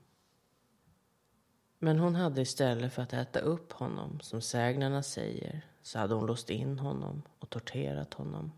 Men 1.78 1.98
hon 1.98 2.14
hade 2.14 2.40
istället 2.40 2.92
för 2.92 3.02
att 3.02 3.12
äta 3.12 3.38
upp 3.40 3.72
honom, 3.72 4.20
som 4.20 4.40
sägnerna 4.40 5.02
säger, 5.02 5.66
så 5.82 5.98
hade 5.98 6.14
hon 6.14 6.26
låst 6.26 6.50
in 6.50 6.78
honom 6.78 7.22
och 7.38 7.50
torterat 7.50 8.14
honom. 8.14 8.52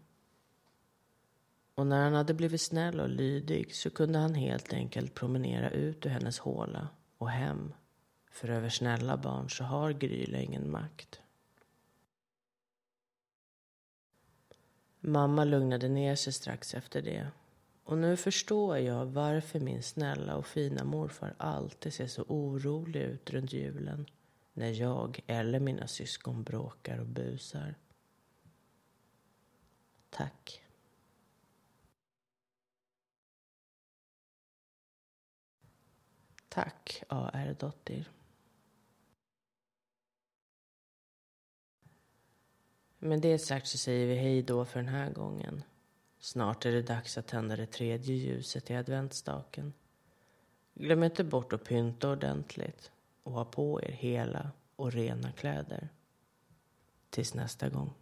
Och 1.74 1.86
när 1.86 2.04
han 2.04 2.14
hade 2.14 2.34
blivit 2.34 2.60
snäll 2.60 3.00
och 3.00 3.08
lydig 3.08 3.74
så 3.74 3.90
kunde 3.90 4.18
han 4.18 4.34
helt 4.34 4.72
enkelt 4.72 5.14
promenera 5.14 5.70
ut 5.70 6.06
ur 6.06 6.10
hennes 6.10 6.38
håla 6.38 6.88
och 7.18 7.30
hem. 7.30 7.72
För 8.30 8.48
över 8.50 8.68
snälla 8.68 9.16
barn 9.16 9.50
så 9.50 9.64
har 9.64 9.92
Gryla 9.92 10.38
ingen 10.38 10.70
makt. 10.70 11.20
Mamma 15.00 15.44
lugnade 15.44 15.88
ner 15.88 16.14
sig 16.14 16.32
strax 16.32 16.74
efter 16.74 17.02
det. 17.02 17.26
Och 17.84 17.98
nu 17.98 18.16
förstår 18.16 18.78
jag 18.78 19.06
varför 19.06 19.60
min 19.60 19.82
snälla 19.82 20.36
och 20.36 20.46
fina 20.46 20.84
morfar 20.84 21.34
alltid 21.38 21.92
ser 21.92 22.06
så 22.06 22.22
orolig 22.22 23.00
ut 23.00 23.30
runt 23.30 23.52
julen 23.52 24.06
när 24.52 24.80
jag 24.80 25.20
eller 25.26 25.60
mina 25.60 25.86
syskon 25.86 26.42
bråkar 26.42 26.98
och 26.98 27.06
busar. 27.06 27.74
Tack. 30.10 30.62
Tack, 36.50 37.02
A.R. 37.08 37.56
Dottir. 37.58 38.10
Med 42.98 43.20
det 43.20 43.38
sagt 43.38 43.68
så 43.68 43.78
säger 43.78 44.06
vi 44.06 44.14
hej 44.14 44.42
då 44.42 44.64
för 44.64 44.80
den 44.80 44.88
här 44.88 45.10
gången. 45.10 45.62
Snart 46.18 46.66
är 46.66 46.72
det 46.72 46.82
dags 46.82 47.18
att 47.18 47.26
tända 47.26 47.56
det 47.56 47.66
tredje 47.66 48.14
ljuset 48.14 48.70
i 48.70 48.74
adventsstaken. 48.74 49.72
Glöm 50.74 51.02
inte 51.02 51.24
bort 51.24 51.52
att 51.52 51.64
pynta 51.64 52.10
ordentligt 52.10 52.90
och 53.22 53.32
ha 53.32 53.44
på 53.44 53.82
er 53.82 53.92
hela 53.92 54.50
och 54.76 54.92
rena 54.92 55.32
kläder. 55.32 55.88
Tills 57.10 57.34
nästa 57.34 57.68
gång. 57.68 57.92